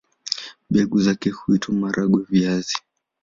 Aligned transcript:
Mbegu 0.69 0.97
zake 1.05 1.29
huitwa 1.29 1.73
maharagwe-viazi. 1.75 2.75